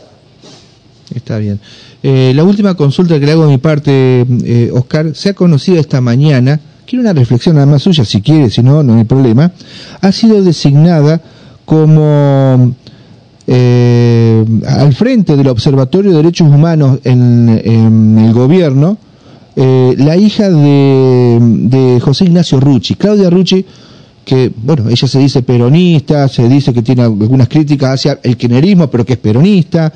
Está 1.13 1.37
bien. 1.37 1.59
Eh, 2.03 2.33
la 2.35 2.43
última 2.43 2.75
consulta 2.75 3.19
que 3.19 3.25
le 3.25 3.31
hago 3.31 3.45
de 3.45 3.49
mi 3.49 3.57
parte, 3.57 4.25
eh, 4.43 4.69
Oscar, 4.73 5.15
se 5.15 5.29
ha 5.29 5.33
conocido 5.33 5.79
esta 5.79 6.01
mañana, 6.01 6.59
quiero 6.85 7.01
una 7.01 7.13
reflexión 7.13 7.55
nada 7.55 7.67
más 7.67 7.81
suya, 7.81 8.05
si 8.05 8.21
quiere, 8.21 8.49
si 8.49 8.61
no, 8.61 8.83
no 8.83 8.95
hay 8.97 9.05
problema, 9.05 9.51
ha 10.01 10.11
sido 10.11 10.41
designada 10.41 11.21
como 11.65 12.73
eh, 13.47 14.45
al 14.67 14.93
frente 14.93 15.35
del 15.35 15.47
Observatorio 15.47 16.11
de 16.11 16.17
Derechos 16.17 16.47
Humanos 16.47 16.99
en, 17.03 18.19
el 18.19 18.33
gobierno, 18.33 18.97
la 19.55 20.15
hija 20.15 20.49
de, 20.49 21.37
de, 21.41 21.99
José 21.99 22.25
Ignacio 22.25 22.59
Rucci, 22.59 22.95
Claudia 22.95 23.29
Rucci, 23.29 23.65
que, 24.29 24.51
bueno, 24.55 24.87
ella 24.89 25.07
se 25.07 25.17
dice 25.17 25.41
peronista, 25.41 26.27
se 26.27 26.47
dice 26.47 26.71
que 26.71 26.83
tiene 26.83 27.01
algunas 27.01 27.47
críticas 27.47 27.95
hacia 27.95 28.19
el 28.21 28.37
kirchnerismo, 28.37 28.87
pero 28.87 29.03
que 29.03 29.13
es 29.13 29.19
peronista, 29.19 29.91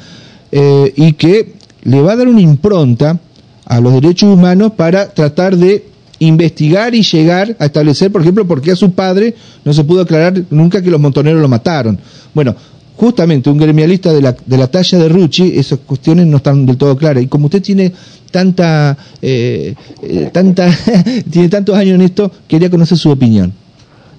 eh, 0.52 0.92
y 0.96 1.14
que 1.14 1.54
le 1.84 2.02
va 2.02 2.14
a 2.14 2.16
dar 2.16 2.28
una 2.28 2.42
impronta 2.42 3.20
a 3.66 3.80
los 3.80 3.94
derechos 3.94 4.34
humanos 4.34 4.72
para 4.76 5.14
tratar 5.14 5.56
de 5.56 5.86
investigar 6.18 6.96
y 6.96 7.04
llegar 7.04 7.56
a 7.60 7.66
establecer, 7.66 8.12
por 8.12 8.22
ejemplo, 8.22 8.48
por 8.48 8.62
qué 8.62 8.72
a 8.72 8.76
su 8.76 8.92
padre 8.94 9.36
no 9.64 9.74
se 9.74 9.84
pudo 9.84 10.02
aclarar 10.02 10.44
nunca 10.50 10.82
que 10.82 10.90
los 10.90 11.00
montoneros 11.00 11.42
lo 11.42 11.48
mataron. 11.48 12.00
Bueno, 12.34 12.56
justamente 12.96 13.50
un 13.50 13.58
gremialista 13.58 14.12
de 14.12 14.22
la, 14.22 14.36
de 14.46 14.58
la 14.58 14.68
talla 14.68 14.98
de 14.98 15.10
Rucci, 15.10 15.54
esas 15.56 15.80
cuestiones 15.80 16.26
no 16.26 16.38
están 16.38 16.66
del 16.66 16.78
todo 16.78 16.98
claras. 16.98 17.24
Y 17.24 17.28
como 17.28 17.46
usted 17.46 17.62
tiene 17.62 17.92
tanta, 18.34 18.98
eh, 19.22 19.76
eh, 20.02 20.30
tanta 20.34 20.68
tiene 21.32 21.48
tantos 21.50 21.76
años 21.78 21.96
en 21.96 22.02
esto, 22.02 22.32
quería 22.48 22.70
conocer 22.70 22.98
su 22.98 23.12
opinión. 23.12 23.54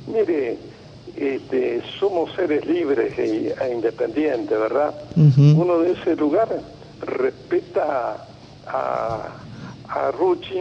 Mire, 0.06 0.56
este, 1.16 1.82
somos 1.98 2.32
seres 2.34 2.64
libres 2.64 3.18
e, 3.18 3.54
e 3.60 3.74
independientes, 3.74 4.56
¿verdad? 4.58 4.94
Uno 5.16 5.80
de 5.80 5.92
ese 5.92 6.14
lugar 6.14 6.48
respeta 7.02 8.24
a, 8.66 9.28
a 9.88 10.10
Rucci, 10.12 10.60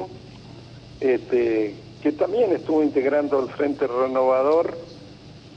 este, 1.00 1.76
que 2.02 2.12
también 2.14 2.52
estuvo 2.54 2.82
integrando 2.82 3.40
el 3.40 3.50
Frente 3.50 3.86
Renovador, 3.88 4.78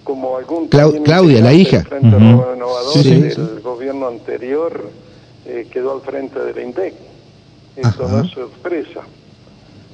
como 0.05 0.37
algún... 0.37 0.69
Claudia, 0.69 1.41
la 1.41 1.55
hija. 1.55 1.79
El 1.79 1.87
Frente 1.87 2.19
Renovador 2.19 3.03
del 3.03 3.61
gobierno 3.61 4.09
anterior 4.09 4.91
eh, 5.47 5.67
quedó 5.73 5.95
al 5.95 6.01
frente 6.01 6.41
del 6.41 6.59
INDEC. 6.59 7.06
Eso 7.77 8.09
no 8.09 8.23
es 8.23 8.31
sorpresa. 8.31 9.03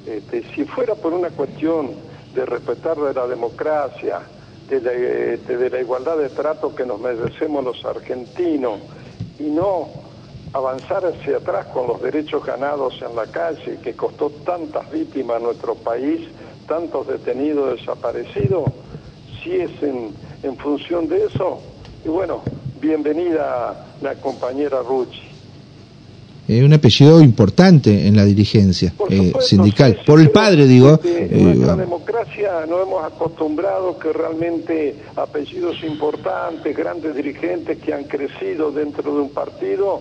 Este, 0.07 0.43
si 0.55 0.65
fuera 0.65 0.95
por 0.95 1.13
una 1.13 1.31
cuestión 1.31 1.91
de 2.35 2.47
respetar 2.47 2.97
de 2.97 3.13
la 3.13 3.27
democracia, 3.27 4.21
de 4.69 5.71
la, 5.71 5.81
igualdad 5.81 6.17
de 6.17 6.31
trato 6.31 6.75
que 6.75 6.87
nos 6.87 7.01
merecemos 7.01 7.65
los 7.65 7.85
argentinos 7.85 8.81
y 9.39 9.45
no 9.45 9.89
avanzar 10.53 11.05
hacia 11.05 11.39
atrás 11.39 11.67
con 11.67 11.87
los 11.89 12.01
derechos 12.01 12.45
ganados 12.45 12.95
en 13.03 13.15
la 13.17 13.27
calle, 13.27 13.79
que 13.83 13.95
costó 13.95 14.31
tantas 14.31 14.91
víctimas 14.91 15.37
a 15.37 15.41
nuestro 15.41 15.75
país, 15.75 16.29
tantos 16.67 17.07
detenidos 17.07 17.79
desaparecidos, 17.79 18.71
si 19.43 19.57
es 19.57 19.83
en, 19.83 20.15
en 20.43 20.57
función 20.57 21.09
de 21.09 21.27
eso, 21.27 21.61
y 22.05 22.09
bueno, 22.09 22.43
bienvenida 22.81 23.87
la 24.01 24.15
compañera 24.17 24.81
Rucci. 24.83 25.32
Eh, 26.49 26.65
un 26.65 26.73
apellido 26.73 27.23
importante 27.23 28.09
en 28.09 28.17
la 28.17 28.25
dirigencia 28.25 28.93
eh, 29.09 29.33
sindical. 29.41 30.01
Por 30.05 30.21
el 30.21 30.31
padre, 30.31 30.67
digo. 30.67 30.99
en 31.05 31.65
la 31.65 31.77
democracia 31.77 32.67
no 32.69 32.83
hemos 32.83 33.05
acostumbrado 33.05 33.97
que 33.97 34.13
realmente 34.13 34.97
apellidos 35.15 35.83
importantes, 35.85 36.77
grandes 36.77 37.15
dirigentes 37.15 37.79
que 37.79 37.95
han 37.95 38.05
crecido 38.05 38.73
dentro 38.73 39.15
de 39.15 39.21
un 39.21 39.31
partido, 39.31 40.01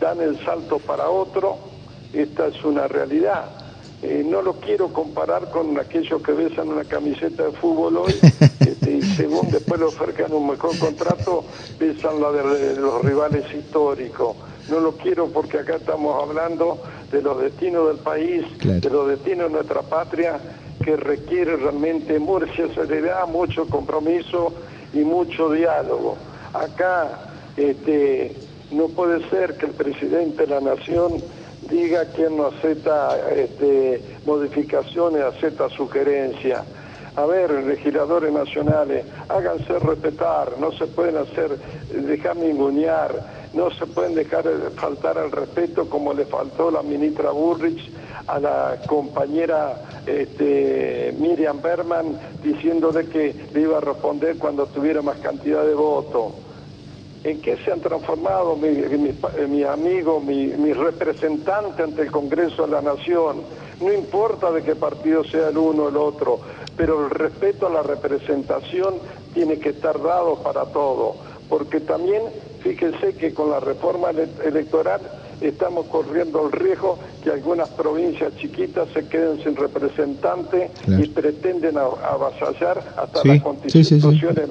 dan 0.00 0.20
el 0.20 0.36
salto 0.44 0.80
para 0.80 1.08
otro. 1.08 1.56
Esta 2.12 2.48
es 2.48 2.64
una 2.64 2.88
realidad. 2.88 3.44
Eh, 4.02 4.24
no 4.28 4.42
lo 4.42 4.54
quiero 4.54 4.92
comparar 4.92 5.50
con 5.50 5.78
aquellos 5.78 6.20
que 6.20 6.32
besan 6.32 6.68
una 6.68 6.84
camiseta 6.84 7.44
de 7.44 7.52
fútbol 7.52 7.96
hoy 7.96 8.14
este, 8.60 8.90
y 8.90 9.02
según 9.02 9.50
después 9.50 9.80
le 9.80 9.86
ofrezcan 9.86 10.32
un 10.32 10.50
mejor 10.50 10.76
contrato, 10.78 11.44
besan 11.78 12.20
la 12.20 12.32
de 12.32 12.76
los 12.76 13.04
rivales 13.04 13.44
históricos 13.54 14.36
no 14.68 14.80
lo 14.80 14.92
quiero 14.92 15.28
porque 15.28 15.58
acá 15.58 15.76
estamos 15.76 16.22
hablando 16.22 16.82
de 17.10 17.22
los 17.22 17.40
destinos 17.40 17.88
del 17.88 17.98
país, 17.98 18.44
de 18.58 18.90
los 18.90 19.08
destinos 19.08 19.48
de 19.48 19.54
nuestra 19.54 19.82
patria, 19.82 20.38
que 20.82 20.96
requiere 20.96 21.56
realmente 21.56 22.18
mucha 22.18 22.68
seriedad, 22.74 23.26
mucho 23.28 23.66
compromiso 23.66 24.52
y 24.92 24.98
mucho 24.98 25.50
diálogo. 25.50 26.16
Acá 26.52 27.30
este, 27.56 28.34
no 28.70 28.88
puede 28.88 29.28
ser 29.30 29.56
que 29.56 29.66
el 29.66 29.72
presidente 29.72 30.46
de 30.46 30.48
la 30.48 30.60
nación 30.60 31.22
diga 31.68 32.12
que 32.12 32.28
no 32.30 32.46
acepta 32.46 33.16
este, 33.30 34.00
modificaciones, 34.24 35.22
acepta 35.22 35.68
sugerencias. 35.70 36.62
A 37.16 37.24
ver, 37.24 37.50
legisladores 37.50 38.30
nacionales, 38.32 39.06
háganse 39.28 39.78
respetar, 39.78 40.52
no 40.60 40.70
se 40.72 40.86
pueden 40.86 41.16
hacer, 41.16 41.56
dejar 41.90 42.36
ningunear 42.36 43.35
no 43.56 43.70
se 43.70 43.86
pueden 43.86 44.14
dejar 44.14 44.44
faltar 44.76 45.16
al 45.16 45.32
respeto 45.32 45.88
como 45.88 46.12
le 46.12 46.26
faltó 46.26 46.70
la 46.70 46.82
ministra 46.82 47.30
Burrich 47.30 47.90
a 48.26 48.38
la 48.38 48.76
compañera 48.86 50.02
este, 50.06 51.14
Miriam 51.18 51.62
Berman 51.62 52.18
diciéndole 52.42 53.06
que 53.06 53.34
le 53.54 53.60
iba 53.62 53.78
a 53.78 53.80
responder 53.80 54.36
cuando 54.36 54.66
tuviera 54.66 55.00
más 55.00 55.16
cantidad 55.18 55.64
de 55.64 55.74
votos. 55.74 56.34
¿En 57.24 57.40
qué 57.40 57.56
se 57.56 57.72
han 57.72 57.80
transformado 57.80 58.54
mis 58.56 58.76
mi, 59.48 59.64
amigos, 59.64 60.22
mis 60.22 60.56
mi 60.56 60.72
representantes 60.72 61.80
ante 61.80 62.02
el 62.02 62.10
Congreso 62.12 62.66
de 62.66 62.72
la 62.72 62.82
Nación? 62.82 63.42
No 63.80 63.92
importa 63.92 64.52
de 64.52 64.62
qué 64.62 64.76
partido 64.76 65.24
sea 65.24 65.48
el 65.48 65.58
uno 65.58 65.84
o 65.84 65.88
el 65.88 65.96
otro, 65.96 66.40
pero 66.76 67.04
el 67.04 67.10
respeto 67.10 67.66
a 67.66 67.70
la 67.70 67.82
representación 67.82 68.94
tiene 69.34 69.58
que 69.58 69.70
estar 69.70 70.00
dado 70.00 70.36
para 70.36 70.66
todo, 70.66 71.16
porque 71.48 71.80
también 71.80 72.22
Fíjense 72.66 73.14
que 73.14 73.32
con 73.32 73.50
la 73.50 73.60
reforma 73.60 74.08
electoral 74.44 75.00
estamos 75.40 75.86
corriendo 75.86 76.46
el 76.46 76.52
riesgo 76.52 76.98
que 77.22 77.30
algunas 77.30 77.68
provincias 77.68 78.32
chiquitas 78.40 78.88
se 78.92 79.06
queden 79.06 79.42
sin 79.44 79.54
representantes 79.54 80.70
y 80.86 81.06
pretenden 81.08 81.76
avasallar 81.78 82.82
hasta 82.96 83.24
las 83.24 83.42
constituciones 83.42 84.48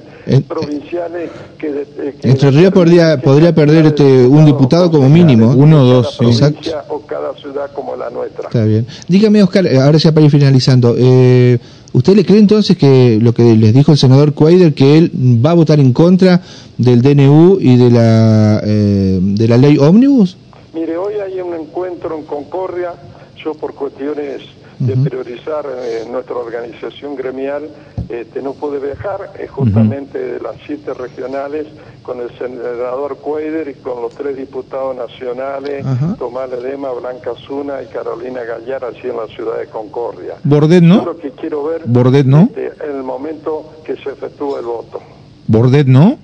provinciales 0.48 1.30
que, 1.58 1.86
Entre 2.24 2.52
Ríos 2.52 2.72
podría, 2.72 3.20
podría 3.20 3.54
perder 3.54 3.88
este, 3.88 4.04
un 4.04 4.46
diputado 4.46 4.90
como 4.90 5.10
mínimo, 5.10 5.52
uno 5.52 5.82
o 5.82 5.86
dos, 5.86 6.18
exacto. 6.22 6.72
O 6.90 7.02
cada 7.02 7.34
ciudad 7.34 7.72
como 7.74 7.96
la 7.96 8.10
nuestra. 8.10 8.48
Está 8.48 8.64
bien. 8.64 8.86
Dígame, 9.08 9.44
Oscar, 9.44 9.68
ahora 9.68 9.98
ya 9.98 10.14
para 10.14 10.26
ir 10.26 10.32
finalizando, 10.32 10.96
eh, 10.98 11.60
¿Usted 11.96 12.14
le 12.14 12.26
cree 12.26 12.40
entonces 12.40 12.78
que 12.78 13.20
lo 13.22 13.34
que 13.34 13.56
les 13.56 13.74
dijo 13.74 13.94
el 13.94 13.98
senador 13.98 14.34
Cuader, 14.34 14.74
que 14.74 14.98
él 14.98 15.12
va 15.16 15.52
a 15.52 15.54
votar 15.54 15.80
en 15.80 15.94
contra 15.94 16.42
del 16.78 17.02
DNU 17.02 17.58
y 17.62 17.78
de 17.78 17.90
la, 17.90 18.62
eh, 18.66 19.18
de 19.22 19.48
la 19.48 19.58
ley 19.58 19.78
ómnibus? 19.78 20.36
Mire, 20.74 20.98
hoy 20.98 21.14
hay 21.26 21.40
un 21.40 21.54
encuentro 21.54 22.18
en 22.18 22.26
Concordia, 22.26 22.96
yo 23.42 23.54
por 23.54 23.76
cuestiones 23.76 24.42
de 24.78 24.98
priorizar 24.98 25.66
eh, 25.66 26.04
nuestra 26.12 26.36
organización 26.36 27.16
gremial, 27.16 27.70
este, 28.10 28.42
no 28.42 28.54
pude 28.54 28.80
viajar, 28.80 29.32
es 29.40 29.50
justamente 29.50 30.20
de 30.20 30.40
las 30.40 30.56
siete 30.66 30.94
regionales 30.94 31.68
con 32.04 32.20
el 32.22 32.30
senador 32.38 33.18
Cuader 33.18 33.68
y 33.68 33.74
con 33.76 34.02
los 34.02 34.14
tres 34.14 34.38
diputados 34.38 34.96
nacionales, 34.96 35.86
Tomás 36.18 36.50
Ledema, 36.50 36.92
Blanca 36.92 37.32
Zuna 37.36 37.82
y 37.82 37.88
Carolina 37.88 38.42
Gallar, 38.44 38.86
allí 38.86 39.10
en 39.10 39.18
la 39.18 39.28
ciudad 39.28 39.58
de 39.58 39.68
Concordia. 39.68 40.36
¿Bordet 40.44 40.84
no? 40.84 40.98
Yo 40.98 41.06
lo 41.06 41.18
que 41.18 41.32
quiero 41.32 41.64
ver 41.64 41.82
¿Bordet 41.86 42.26
no? 42.26 42.42
Este, 42.42 42.68
en 42.84 42.98
el 42.98 43.04
momento 43.04 43.74
que 43.84 43.96
se 43.96 44.12
efectúe 44.12 44.58
el 44.58 44.66
voto. 44.66 45.02
¿Bordet 45.48 45.88
no? 45.88 46.18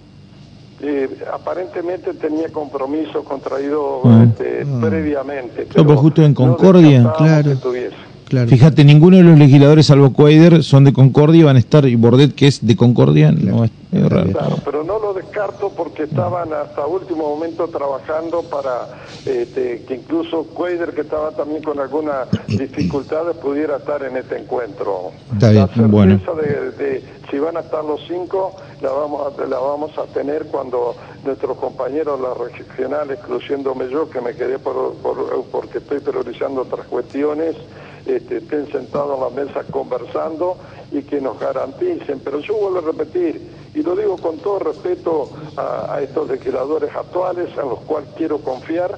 eh, 0.81 1.09
aparentemente 1.31 2.13
tenía 2.13 2.49
compromiso 2.49 3.23
contraído 3.23 4.01
ah. 4.05 4.25
este, 4.27 4.63
ah. 4.65 4.79
previamente. 4.81 5.67
Pero 5.73 5.97
justo 5.97 6.23
en 6.23 6.33
Concordia, 6.33 7.13
claro. 7.17 7.51
Fíjate, 8.47 8.85
ninguno 8.85 9.17
de 9.17 9.23
los 9.23 9.37
legisladores, 9.37 9.87
salvo 9.87 10.13
Cuader, 10.13 10.63
son 10.63 10.85
de 10.85 10.93
Concordia, 10.93 11.45
van 11.45 11.57
a 11.57 11.59
estar, 11.59 11.85
y 11.85 11.95
Bordet, 11.95 12.33
que 12.33 12.47
es 12.47 12.65
de 12.65 12.77
Concordia, 12.77 13.31
no 13.31 13.65
es, 13.65 13.71
raro. 13.91 14.31
Claro, 14.31 14.57
pero 14.63 14.83
no 14.85 14.99
lo 14.99 15.13
descarto 15.13 15.69
porque 15.75 16.03
estaban 16.03 16.53
hasta 16.53 16.85
último 16.85 17.27
momento 17.27 17.67
trabajando 17.67 18.43
para 18.43 18.87
este, 19.25 19.83
que 19.85 19.95
incluso 19.95 20.45
Cuader, 20.45 20.93
que 20.93 21.01
estaba 21.01 21.31
también 21.31 21.61
con 21.61 21.79
algunas 21.79 22.27
dificultades, 22.47 23.35
pudiera 23.37 23.77
estar 23.77 24.01
en 24.03 24.15
este 24.15 24.39
encuentro. 24.39 25.11
Está 25.33 25.49
bien, 25.49 25.67
la 25.75 25.87
bueno. 25.87 26.19
de, 26.77 27.03
si 27.29 27.37
van 27.37 27.57
a 27.57 27.59
estar 27.59 27.83
los 27.83 27.99
cinco, 28.07 28.55
la 28.81 28.91
vamos 28.91 29.33
a, 29.37 29.45
la 29.45 29.59
vamos 29.59 29.97
a 29.97 30.03
tener 30.13 30.45
cuando 30.45 30.95
nuestros 31.25 31.57
compañeros, 31.57 32.19
las 32.19 32.37
regionales, 32.37 33.19
incluyéndome 33.21 33.89
yo, 33.89 34.09
que 34.09 34.21
me 34.21 34.33
quedé 34.35 34.57
por, 34.57 34.95
porque 35.51 35.79
estoy 35.79 35.99
priorizando 35.99 36.61
otras 36.61 36.87
cuestiones, 36.87 37.55
este, 38.05 38.37
estén 38.37 38.71
sentados 38.71 39.15
en 39.15 39.35
la 39.35 39.43
mesa 39.43 39.63
conversando 39.69 40.57
y 40.91 41.01
que 41.03 41.21
nos 41.21 41.39
garanticen. 41.39 42.19
Pero 42.23 42.39
yo 42.39 42.55
vuelvo 42.55 42.79
a 42.79 42.91
repetir, 42.91 43.41
y 43.73 43.81
lo 43.81 43.95
digo 43.95 44.17
con 44.17 44.37
todo 44.37 44.59
respeto 44.59 45.29
a, 45.57 45.99
estos 46.01 46.29
legisladores 46.29 46.93
actuales, 46.95 47.57
a 47.57 47.63
los 47.63 47.79
cuales 47.81 48.09
quiero 48.17 48.39
confiar, 48.39 48.97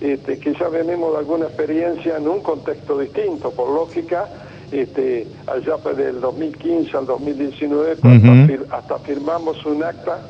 este, 0.00 0.38
que 0.38 0.54
ya 0.54 0.68
venimos 0.68 1.12
de 1.12 1.18
alguna 1.18 1.46
experiencia 1.46 2.16
en 2.16 2.28
un 2.28 2.40
contexto 2.40 2.98
distinto, 2.98 3.50
por 3.52 3.68
lógica, 3.68 4.28
este, 4.72 5.26
allá 5.46 5.76
del 5.94 6.20
2015 6.20 6.96
al 6.96 7.06
2019, 7.06 7.96
hasta, 8.70 8.98
firmamos 9.00 9.64
un 9.66 9.84
acta 9.84 10.20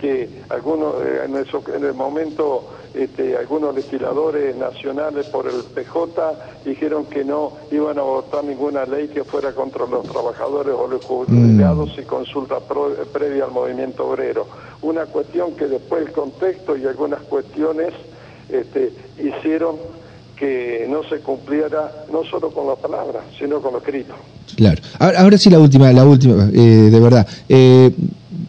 que 0.00 0.28
algunos 0.48 0.94
eh, 1.04 1.26
en, 1.26 1.84
el 1.84 1.94
momento 1.94 2.70
este, 2.94 3.36
algunos 3.36 3.74
legisladores 3.74 4.56
nacionales 4.56 5.26
por 5.26 5.46
el 5.46 5.62
PJ 5.62 6.32
dijeron 6.64 7.06
que 7.06 7.24
no 7.24 7.52
iban 7.70 7.98
a 7.98 8.02
votar 8.02 8.42
ninguna 8.44 8.84
ley 8.84 9.08
que 9.08 9.22
fuera 9.22 9.52
contra 9.52 9.86
los 9.86 10.04
trabajadores 10.06 10.74
o 10.76 10.88
los 10.88 11.04
jubilados 11.04 11.96
mm. 11.96 12.00
y 12.00 12.04
consulta 12.04 12.56
previa 13.12 13.44
al 13.44 13.52
movimiento 13.52 14.08
obrero. 14.08 14.46
Una 14.82 15.06
cuestión 15.06 15.52
que 15.52 15.66
después 15.66 16.06
el 16.06 16.12
contexto 16.12 16.76
y 16.76 16.84
algunas 16.86 17.20
cuestiones 17.22 17.92
este, 18.48 18.92
hicieron 19.18 19.76
que 20.36 20.86
no 20.88 21.04
se 21.04 21.20
cumpliera 21.20 21.92
no 22.10 22.24
solo 22.24 22.50
con 22.50 22.66
la 22.66 22.74
palabra, 22.74 23.20
sino 23.38 23.60
con 23.60 23.74
lo 23.74 23.78
escrito. 23.78 24.14
Claro. 24.56 24.80
Ahora, 24.98 25.38
sí 25.38 25.50
la 25.50 25.58
última, 25.58 25.92
la 25.92 26.04
última, 26.04 26.48
eh, 26.52 26.90
de 26.90 27.00
verdad. 27.00 27.26
Eh, 27.48 27.92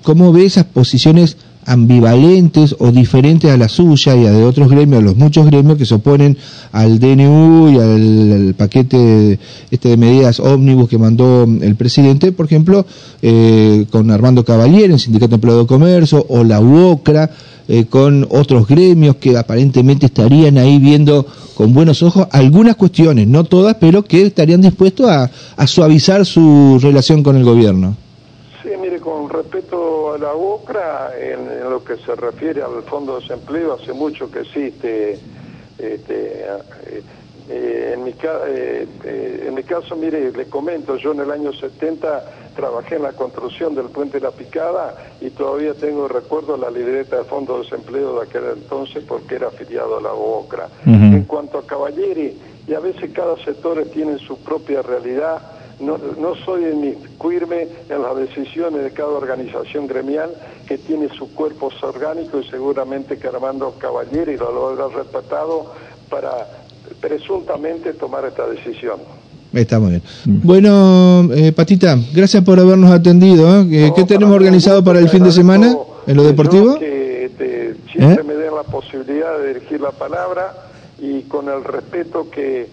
¿Cómo 0.01 0.31
ve 0.31 0.45
esas 0.45 0.63
posiciones 0.65 1.37
ambivalentes 1.65 2.75
o 2.79 2.91
diferentes 2.91 3.51
a 3.51 3.57
la 3.57 3.69
suya 3.69 4.15
y 4.15 4.25
a 4.25 4.31
de 4.31 4.43
otros 4.43 4.69
gremios, 4.69 5.03
los 5.03 5.15
muchos 5.15 5.45
gremios 5.45 5.77
que 5.77 5.85
se 5.85 5.95
oponen 5.95 6.37
al 6.71 6.99
DNU 6.99 7.69
y 7.69 7.77
al, 7.77 8.55
paquete 8.57 9.39
este 9.69 9.89
de 9.89 9.97
medidas 9.97 10.39
ómnibus 10.39 10.89
que 10.89 10.97
mandó 10.97 11.43
el 11.43 11.75
presidente, 11.75 12.31
por 12.31 12.45
ejemplo, 12.45 12.85
eh, 13.21 13.85
con 13.89 14.11
Armando 14.11 14.43
Caballero 14.43 14.93
en 14.93 14.99
Sindicato 14.99 15.35
Empleado 15.35 15.61
de 15.61 15.67
Comercio 15.67 16.25
o 16.29 16.43
la 16.43 16.59
UOCRA, 16.59 17.29
eh, 17.67 17.85
con 17.85 18.27
otros 18.31 18.67
gremios 18.67 19.15
que 19.17 19.37
aparentemente 19.37 20.07
estarían 20.07 20.57
ahí 20.57 20.79
viendo 20.79 21.25
con 21.53 21.73
buenos 21.73 22.01
ojos 22.03 22.27
algunas 22.31 22.75
cuestiones, 22.75 23.27
no 23.27 23.43
todas, 23.43 23.77
pero 23.79 24.03
que 24.03 24.25
estarían 24.25 24.61
dispuestos 24.61 25.09
a 25.09 25.67
suavizar 25.67 26.25
su 26.25 26.79
relación 26.81 27.23
con 27.23 27.37
el 27.37 27.43
gobierno. 27.43 27.95
Respecto 29.41 30.13
a 30.13 30.19
la 30.19 30.35
UOCRA, 30.35 31.13
en, 31.19 31.67
lo 31.67 31.83
que 31.83 31.97
se 31.97 32.13
refiere 32.13 32.61
al 32.61 32.83
Fondo 32.83 33.15
de 33.15 33.21
Desempleo, 33.21 33.73
hace 33.73 33.91
mucho 33.91 34.29
que 34.29 34.41
existe. 34.41 35.13
Este, 35.79 36.45
eh, 36.45 37.03
eh, 37.49 37.93
en, 37.95 38.03
mi, 38.03 38.13
eh, 38.21 39.45
en 39.47 39.55
mi 39.55 39.63
caso, 39.63 39.95
mire, 39.95 40.31
le 40.31 40.45
comento, 40.45 40.95
yo 40.95 41.13
en 41.13 41.21
el 41.21 41.31
año 41.31 41.51
70 41.51 42.23
trabajé 42.55 42.97
en 42.97 43.03
la 43.03 43.13
construcción 43.13 43.73
del 43.73 43.85
puente 43.85 44.19
La 44.19 44.29
Picada 44.29 44.95
y 45.19 45.31
todavía 45.31 45.73
tengo 45.73 46.07
recuerdo 46.07 46.55
la 46.55 46.69
libreta 46.69 47.15
del 47.15 47.25
Fondo 47.25 47.57
de 47.57 47.63
Desempleo 47.63 48.19
de 48.19 48.27
aquel 48.27 48.43
entonces 48.53 49.03
porque 49.07 49.35
era 49.35 49.47
afiliado 49.47 49.97
a 49.97 50.01
la 50.01 50.13
UOCRA. 50.13 50.67
En 50.85 51.23
cuanto 51.23 51.57
a 51.57 51.65
Caballeri, 51.65 52.37
y 52.67 52.73
a 52.75 52.79
veces 52.79 53.09
cada 53.11 53.35
sector 53.43 53.83
tiene 53.85 54.19
su 54.19 54.37
propia 54.37 54.83
realidad, 54.83 55.41
no, 55.81 55.97
no 56.19 56.35
soy 56.45 56.65
de 56.65 56.73
inmiscuirme 56.73 57.67
en 57.89 58.01
las 58.01 58.15
decisiones 58.15 58.83
de 58.83 58.91
cada 58.91 59.09
organización 59.09 59.87
gremial 59.87 60.31
que 60.67 60.77
tiene 60.77 61.09
su 61.09 61.33
cuerpo 61.33 61.69
orgánico 61.81 62.39
y 62.39 62.47
seguramente 62.47 63.17
que 63.17 63.27
Armando 63.27 63.75
Caballero 63.77 64.51
lo 64.51 64.69
habrá 64.69 64.95
respetado 64.95 65.73
para 66.09 66.47
presuntamente 66.99 67.93
tomar 67.93 68.25
esta 68.25 68.47
decisión. 68.47 68.99
Está 69.53 69.79
muy 69.79 69.91
bien. 69.91 70.03
Bueno, 70.25 71.29
eh, 71.33 71.51
Patita, 71.51 71.97
gracias 72.13 72.43
por 72.43 72.59
habernos 72.59 72.89
atendido. 72.91 73.61
¿eh? 73.61 73.91
¿Qué 73.93 74.03
tenemos 74.05 74.33
organizado 74.33 74.83
para 74.83 74.99
el 74.99 75.09
fin 75.09 75.23
de 75.23 75.31
semana 75.31 75.75
en 76.07 76.15
lo 76.15 76.23
deportivo? 76.23 76.79
Que 76.79 77.25
este, 77.25 77.75
siempre 77.91 78.21
¿Eh? 78.21 78.23
me 78.23 78.33
den 78.35 78.55
la 78.55 78.63
posibilidad 78.63 79.37
de 79.39 79.53
dirigir 79.53 79.81
la 79.81 79.91
palabra 79.91 80.53
y 80.99 81.23
con 81.23 81.49
el 81.49 81.63
respeto 81.63 82.29
que, 82.29 82.69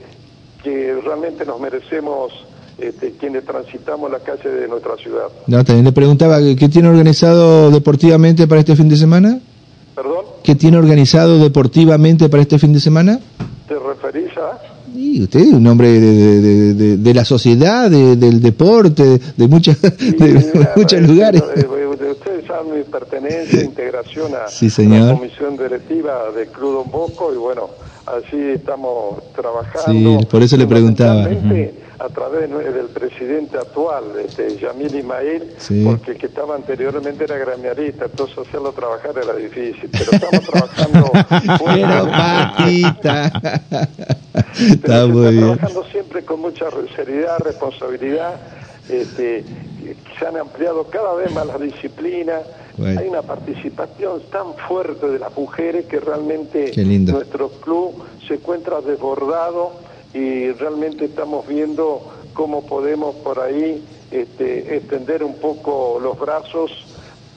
que 0.63 0.95
realmente 1.05 1.45
nos 1.45 1.59
merecemos 1.59 2.33
este, 2.79 3.13
quienes 3.13 3.45
transitamos 3.45 4.11
la 4.11 4.21
calle 4.21 4.49
de 4.49 4.69
nuestra 4.69 4.97
ciudad. 4.97 5.27
No, 5.49 5.65
también 5.65 5.85
le 5.85 5.93
preguntaba, 5.93 6.39
¿qué 6.39 6.69
tiene 6.69 6.89
organizado 6.89 7.71
deportivamente 7.71 8.47
para 8.47 8.61
este 8.61 8.77
fin 8.77 8.89
de 8.89 8.97
semana? 8.97 9.41
¿Perdón? 9.97 10.25
¿Qué 10.45 10.55
tiene 10.55 10.79
organizado 10.79 11.39
deportivamente 11.39 12.29
para 12.29 12.43
este 12.43 12.59
fin 12.59 12.73
de 12.73 12.81
semana? 12.81 13.19
¿Te 13.67 13.75
referís 13.75 14.31
a...? 14.37 14.59
Y 14.95 15.23
usted 15.23 15.41
es 15.41 15.53
un 15.53 15.67
hombre 15.67 15.89
de, 15.91 17.15
la 17.15 17.25
sociedad, 17.25 17.91
del 17.91 18.41
deporte, 18.41 19.21
de, 19.37 19.49
muchas, 19.49 19.81
de, 19.83 20.71
muchos 20.77 21.03
lugares. 21.03 21.43
ustedes 21.43 22.47
saben 22.47 22.79
mi 22.79 22.85
pertenencia, 22.85 23.63
integración 23.63 24.33
a 24.35 24.47
la 24.47 25.15
comisión 25.15 25.57
directiva 25.57 26.31
de 26.35 26.47
Club 26.47 26.85
Don 26.85 26.91
Bosco 26.91 27.33
y 27.35 27.37
bueno, 27.37 27.69
así 28.07 28.39
estamos 28.55 29.23
trabajando. 29.35 30.21
Sí, 30.21 30.27
por 30.27 30.43
eso 30.43 30.57
le 30.57 30.67
preguntaba 30.67 31.29
a 31.99 32.09
través 32.09 32.49
del 32.49 32.87
presidente 32.87 33.59
actual, 33.59 34.05
este, 34.25 34.57
Yamil 34.57 34.95
Imael, 34.95 35.55
porque 35.85 36.13
el 36.13 36.19
que 36.19 36.27
estaba 36.27 36.55
anteriormente 36.55 37.25
era 37.25 37.37
gremialista, 37.39 38.05
entonces 38.05 38.39
hacerlo 38.39 38.73
trabajar 38.73 39.15
era 39.21 39.35
difícil, 39.35 39.91
pero 39.91 40.13
estamos 40.13 40.45
trabajando... 40.47 41.11
pero 41.75 42.11
patita. 42.11 43.61
estamos 44.59 45.35
trabajando 45.35 45.85
siempre 45.91 46.25
con 46.25 46.41
mucha 46.41 46.67
seriedad, 46.95 47.39
responsabilidad, 47.41 48.37
este, 48.89 49.45
se 50.19 50.27
han 50.27 50.37
ampliado 50.37 50.85
cada 50.85 51.15
vez 51.15 51.33
más 51.33 51.47
las 51.47 51.61
disciplinas, 51.61 52.43
hay 52.79 53.09
una 53.09 53.23
participación 53.23 54.23
tan 54.31 54.55
fuerte 54.69 55.09
de 55.09 55.19
las 55.19 55.37
mujeres 55.37 55.87
que 55.87 55.99
realmente 55.99 56.73
nuestro 56.87 57.49
club 57.49 58.05
se 58.29 58.35
encuentra 58.35 58.81
desbordado 58.81 59.88
y 60.15 60.51
realmente 60.53 61.07
estamos 61.07 61.47
viendo 61.47 62.03
cómo 62.33 62.67
podemos 62.67 63.15
por 63.17 63.41
ahí 63.41 63.85
este, 64.11 64.77
extender 64.77 65.23
un 65.23 65.35
poco 65.35 65.99
los 66.01 66.19
brazos 66.19 66.71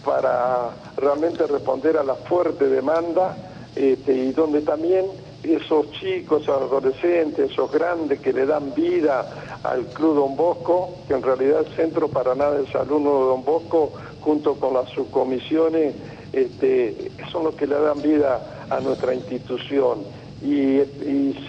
para 0.06 0.70
realmente 0.98 1.46
responder 1.48 1.98
a 1.98 2.04
la 2.04 2.16
fuerte 2.16 2.68
demanda 2.68 3.36
este, 3.76 4.14
y 4.14 4.32
donde 4.32 4.62
también 4.62 5.06
esos 5.44 5.92
chicos, 5.94 6.48
adolescentes, 6.48 7.52
esos 7.52 7.72
grandes 7.72 8.20
que 8.20 8.32
le 8.32 8.46
dan 8.46 8.74
vida 8.76 9.60
al 9.64 9.86
Club 9.88 10.16
Don 10.16 10.36
Bosco, 10.36 10.98
que 11.08 11.16
en 11.16 11.24
realidad 11.24 11.66
el 11.66 11.76
Centro 11.76 12.08
Paraná 12.08 12.52
de 12.52 12.68
Salud 12.72 13.00
de 13.00 13.04
Don 13.04 13.44
Bosco, 13.44 13.92
junto 14.22 14.56
con 14.56 14.76
las 14.76 14.90
subcomisiones, 14.90 15.96
este, 16.32 17.12
son 17.32 17.46
los 17.46 17.56
que 17.56 17.68
le 17.68 17.76
dan 17.76 18.02
vida 18.02 18.66
a 18.70 18.80
nuestra 18.80 19.14
institución 19.14 20.04
y, 20.41 20.82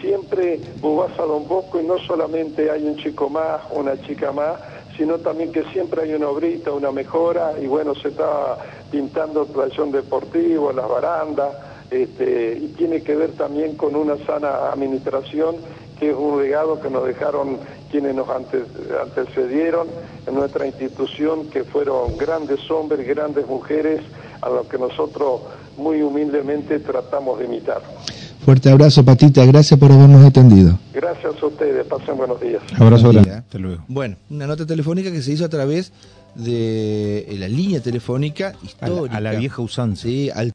siempre 0.01 0.61
vos 0.81 1.09
vas 1.09 1.19
a 1.19 1.23
Don 1.23 1.47
Bosco 1.47 1.81
y 1.81 1.85
no 1.85 1.99
solamente 1.99 2.71
hay 2.71 2.85
un 2.85 2.97
chico 2.97 3.31
más, 3.31 3.61
una 3.71 4.01
chica 4.03 4.33
más, 4.33 4.59
sino 4.97 5.19
también 5.19 5.53
que 5.53 5.63
siempre 5.73 6.03
hay 6.03 6.15
una 6.15 6.29
obrita, 6.29 6.73
una 6.73 6.91
mejora, 6.91 7.53
y 7.61 7.67
bueno, 7.67 7.95
se 7.95 8.09
está 8.09 8.59
pintando 8.91 9.43
el 9.43 9.49
playón 9.49 9.93
deportivo, 9.93 10.73
las 10.73 10.89
barandas, 10.89 11.55
este, 11.91 12.59
y 12.61 12.69
tiene 12.77 13.03
que 13.03 13.15
ver 13.15 13.33
también 13.33 13.77
con 13.77 13.95
una 13.95 14.17
sana 14.27 14.71
administración, 14.73 15.57
que 15.99 16.11
es 16.11 16.17
un 16.17 16.43
legado 16.43 16.81
que 16.81 16.91
nos 16.91 17.07
dejaron 17.07 17.59
quienes 17.91 18.15
nos 18.15 18.29
antecedieron 18.29 19.87
en 20.27 20.35
nuestra 20.35 20.67
institución, 20.67 21.49
que 21.49 21.65
fueron 21.65 22.17
grandes 22.19 22.71
hombres, 22.71 23.07
grandes 23.07 23.47
mujeres, 23.47 24.01
a 24.41 24.51
los 24.51 24.67
que 24.67 24.77
nosotros 24.77 25.43
muy 25.83 26.01
humildemente 26.03 26.79
tratamos 26.81 27.39
de 27.39 27.45
imitar. 27.47 27.83
Fuerte 28.45 28.71
abrazo, 28.71 29.05
Patita. 29.05 29.45
Gracias 29.47 29.79
por 29.79 29.93
habernos 29.93 30.25
atendido. 30.25 30.79
Gracias 30.93 31.33
a 31.41 31.47
ustedes. 31.47 31.87
Pasen 31.87 32.17
buenos 32.17 32.41
días. 32.41 32.61
Abrazo. 32.77 33.11
Hasta 33.11 33.59
luego. 33.59 33.85
Bueno, 33.87 34.17
una 34.31 34.47
nota 34.47 34.67
telefónica 34.67 35.13
que 35.13 35.23
se 35.23 35.33
hizo 35.33 35.45
a 35.45 35.49
través 35.49 35.93
de 36.35 37.27
la 37.39 37.47
línea 37.47 37.81
telefónica 37.81 38.49
A 38.49 38.53
la, 38.53 38.65
histórica. 38.65 39.17
a 39.17 39.21
la 39.21 39.33
vieja 39.33 39.63
usanza. 39.63 40.03
Sí, 40.03 40.31
al 40.35 40.51